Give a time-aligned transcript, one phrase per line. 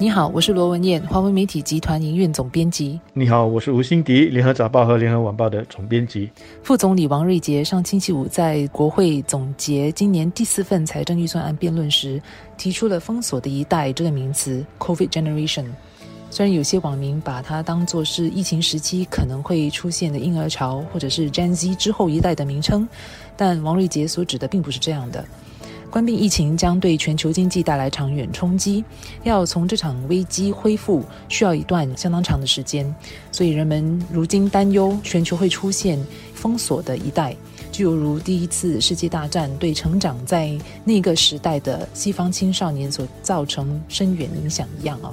[0.00, 3.00] 你好，我是罗文燕，华为媒体集团营运总编辑。
[3.12, 6.30] 你好，我是吴欣迪，联合早报和联合晚报的总编辑。
[6.62, 12.22] 副总理王瑞杰上星期五在国会总结今年第四份财政预算案辩论时，
[12.56, 15.66] 提出了“封锁的一代”这个名词 （COVID Generation）。
[16.30, 22.86] 虽然有些网民把它当作是疫情时期可能会出现的婴儿潮，或者是 Gen Z 之后一代的名称，
[23.36, 25.24] 但王瑞杰所指的并不是这样的。
[25.90, 28.84] 关闭疫情将对全球经济带来长远冲击，
[29.24, 32.94] 要从这场危机恢复需要一段相当长的时间，
[33.32, 35.98] 所以人们如今担忧全球会出现
[36.34, 37.34] 封锁的一代，
[37.72, 45.10] 就犹如第一次世界大战对成长在那个时代的西方青少年所造成深远影响一样啊！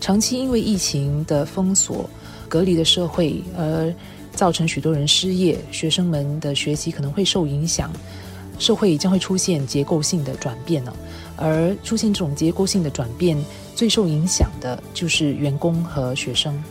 [0.00, 2.10] 长期因为疫情的封锁、
[2.48, 3.94] 隔离的社会而
[4.32, 7.88] 造成许多人失业，学生们的学习可能会受影响。
[8.62, 10.96] 社会将会出现结构性的转变了，
[11.36, 13.36] 而出现这种结构性的转变，
[13.74, 16.62] 最受影响的就是员工和学生。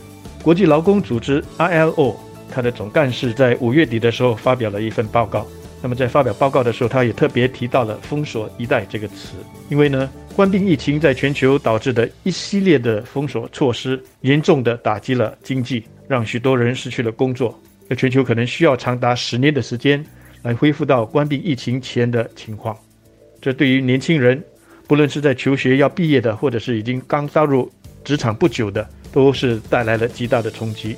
[0.42, 2.14] 国际劳工组织 ILO，
[2.50, 5.46] 它的总干事在五月底的时候发表了一份报告。
[5.82, 9.34] 那么在发表报告的时候，他也特别提到了“封锁一代”这个词，
[9.68, 17.58] 因为呢，关闭疫情在全球导致的一系列的封锁措施，严重的打击了经济，让许多人失去了工作。
[17.88, 20.02] 那全球可能需要长达十年的时间。
[20.42, 22.76] 来恢复到关闭疫情前的情况，
[23.40, 24.42] 这对于年轻人，
[24.86, 27.70] 不论是在求学要毕业的，或者是已经刚踏入
[28.04, 30.96] 职场不久的，都是带来了极大的冲击。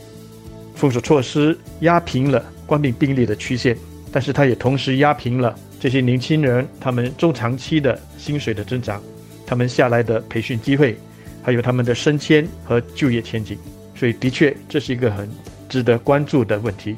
[0.74, 3.76] 封锁措施压平了关闭病例的曲线，
[4.10, 9.02] 但是它也同时压平了这些年轻人他们中长期的薪水的增长，
[9.46, 10.96] 他们下来的培训机会，
[11.42, 13.58] 还有他们的升迁和就业前景。
[13.94, 15.30] 所以，的确这是一个很
[15.68, 16.96] 值得关注的问题。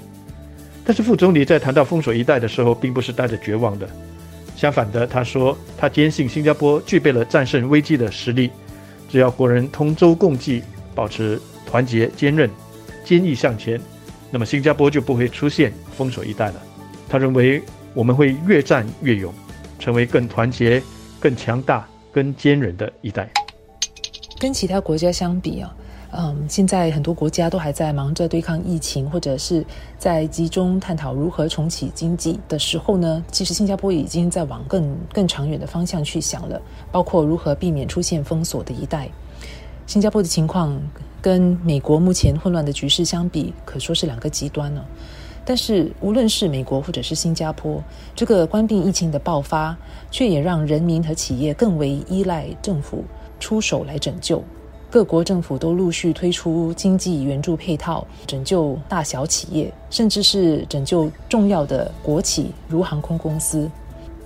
[0.87, 3.89] 但是副总理在谈到封锁一代的时候，并不是带着绝望的。
[4.55, 8.51] 相反的，他说他坚信新加坡具备了战胜危机的实力。
[9.09, 10.63] 只要国人同舟共济，
[10.95, 12.49] 保持团结坚韧、
[13.05, 13.81] 坚毅向前，
[14.31, 16.63] 那么新加坡就不会出现封锁一代了。
[17.09, 17.61] 他认为
[17.93, 19.35] 我们会越战越勇，
[19.81, 20.81] 成为更团结、
[21.19, 23.29] 更强大、更坚韧的一代。
[24.39, 25.75] 跟其他国家相比啊。
[26.13, 29.65] 嗯，现在很多国家都还在忙着对抗疫情，或者是
[29.99, 39.09] 在集中探讨如何重启经济的时候呢，其实新加坡已经在往更更长远的方向去想了，包括如何避免出现封锁的一代。
[39.87, 40.81] 新加坡的情况
[41.21, 44.85] 跟美国目前混乱的局势相比，可说是两个极端了。
[45.45, 47.81] 但是无论是美国或者是新加坡，
[48.15, 49.77] 这个关闭疫情的爆发，
[50.11, 53.05] 却也让人民和企业更为依赖政府
[53.39, 54.43] 出手来拯救。
[54.89, 63.69] 各国政府都陆续推出经济援助配套，拯救大小企业，甚至是拯救重要的国企，如航空公司。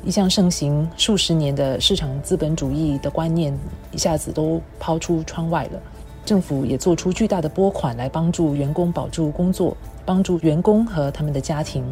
[0.04, 3.56] 一向盛行数十年的市场资本主义的观念，
[3.90, 5.80] 一下子都抛出窗外了。
[6.24, 11.84] 政府也做出巨大的拨款来帮助员工保住工作，帮助员工和他们的家庭。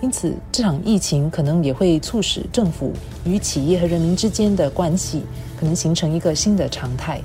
[0.00, 2.92] 因此，这场疫情可能也会促使政府
[3.24, 5.22] 与企业和人民之间的关系，
[5.56, 7.20] 可能形成一个新的常态。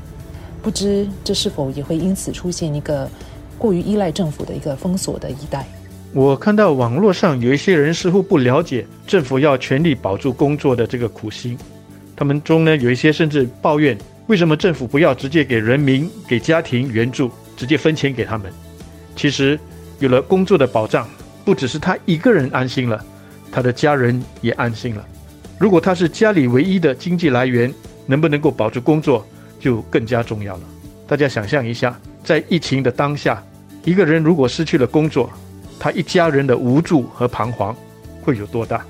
[0.68, 3.10] 不知这是否也会因此出现一个
[3.58, 5.66] 过于依赖政府的一个封锁的一代？
[6.14, 11.58] 我看到网络上有一些人似乎不了解政府要全力保住工作的这个苦心，
[12.18, 18.52] 他们中呢有一些甚至抱怨，为什么政府不要直接给人民、给家庭援助，直接分钱给他们？
[19.16, 19.58] 其实
[20.00, 21.08] 有了工作的保障，
[21.46, 23.02] 不只是他一个人安心了，
[23.50, 25.08] 他的家人也安心了。
[25.58, 27.74] 如果他是家里唯一的经济来源，
[28.06, 29.26] 能不能够保住工作？
[29.60, 30.64] 就更加重要了。
[31.08, 33.42] 大家想象一下，在疫情的当下，
[33.84, 35.30] 一个人如果失去了工作，
[35.80, 37.76] 他一家人的无助和彷徨
[38.22, 38.86] 会有多大？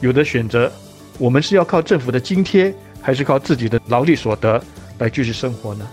[0.00, 0.70] 有的选择，
[1.18, 4.62] 我们是要靠政府的津贴，还是靠自己的劳力所得
[4.98, 5.88] 来继续生活呢？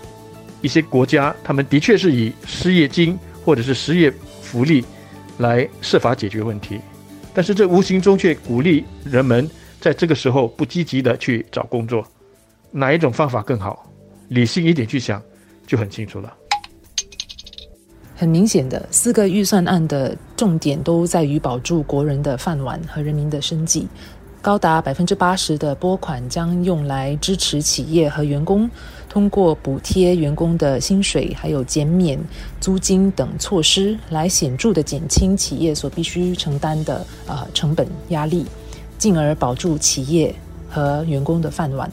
[0.62, 4.84] 一些国家，他们的确是以失业金或者是失业福利
[5.38, 6.80] 来设法解决问题，
[7.34, 9.48] 但是这无形中却鼓励人们
[9.80, 12.06] 在这个时候不积极的去找工作。
[12.70, 13.90] 哪一种方法更好？
[14.28, 15.22] 理性一点去想，
[15.66, 16.32] 就很清楚了。
[18.14, 23.86] 很明显的，四个预算案的重点都在于保住国人的饭碗和人民的生计。
[24.40, 28.70] 高达百分之八十的拨款将用来支持企业和员工，
[29.08, 32.18] 通过补贴员工的薪水，还有减免
[32.60, 38.46] 租金等措施，来显著的减轻企业所必须承担的呃成本压力，
[38.98, 40.32] 进而保住企业
[40.70, 41.90] 和员工的饭碗。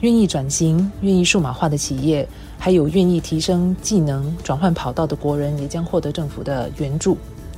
[0.00, 2.26] 愿意转型、愿意数码化的企业，
[2.58, 7.16] 还有愿意提升技能、转换跑道的国人，也将获得政府的援助。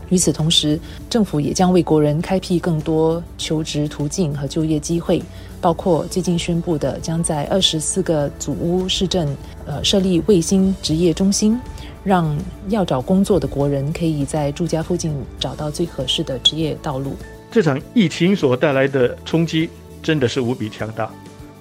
[0.08, 0.78] 与此同时，
[1.08, 5.22] 政府也将为国人开辟更多求职途径和就业机会，
[5.60, 9.28] 包括最近宣布的，将在二十四个祖屋市镇，
[9.66, 11.56] 呃，设立卫星职业中心，
[12.02, 12.36] 让
[12.70, 17.14] 要找工作的国人可以在住家附近找到最合适的职业道路。
[17.52, 19.70] 这场疫情所带来的冲击
[20.02, 21.08] 真的是无比强大，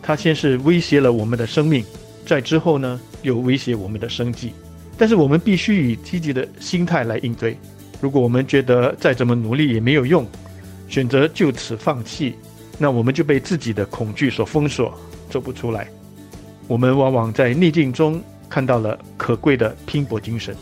[0.02, 1.84] 它先是威胁了我们的生命，
[2.26, 4.54] 在之后呢，又威胁我们的生计。
[4.98, 7.58] 但是我们必须以积极的心态来应对。
[8.02, 10.26] 如果我们觉得再怎么努力也没有用，
[10.88, 12.36] 选择就此放弃，
[12.78, 14.94] 那我们就被自己的恐惧所封锁，
[15.30, 15.88] 走不出来。
[16.68, 20.56] 我们往往在逆境中看到了可贵的拼搏精神。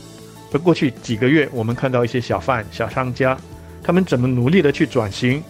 [0.51, 3.37] 而过去几个月，我们看到一些小贩、小商家，
[3.83, 5.43] 他们怎么努力的去转型，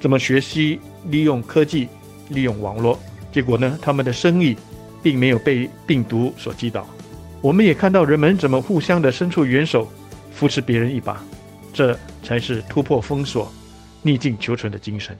[0.00, 1.88] 怎么学习利用科技、
[2.30, 2.98] 利用网络，
[3.32, 4.56] 结果呢，他们的生意
[5.02, 6.86] 并没有被病毒所击倒。
[7.40, 9.86] 我们也看到人们怎么互相的伸出援手。
[10.30, 11.20] 扶持别人一把，
[11.72, 13.52] 这才是突破封锁、
[14.02, 15.18] 逆境求存的精神。